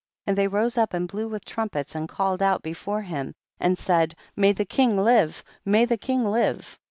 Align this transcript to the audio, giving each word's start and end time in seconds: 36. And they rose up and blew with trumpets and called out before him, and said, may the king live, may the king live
36. 0.25 0.27
And 0.27 0.37
they 0.39 0.47
rose 0.47 0.77
up 0.79 0.95
and 0.95 1.07
blew 1.07 1.27
with 1.27 1.45
trumpets 1.45 1.93
and 1.93 2.09
called 2.09 2.41
out 2.41 2.63
before 2.63 3.03
him, 3.03 3.35
and 3.59 3.77
said, 3.77 4.15
may 4.35 4.51
the 4.51 4.65
king 4.65 4.97
live, 4.97 5.43
may 5.63 5.85
the 5.85 5.95
king 5.95 6.25
live 6.25 6.79